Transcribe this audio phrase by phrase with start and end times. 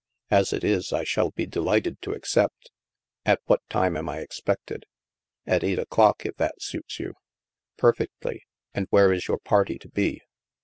[0.31, 2.71] As it is, I shall be delighted to accept.
[3.23, 4.87] At what time am I expected?"
[5.29, 7.13] *' At eight o'clock, if that suits you.""
[7.77, 8.41] Perfectly.
[8.73, 10.23] And where is your party to be?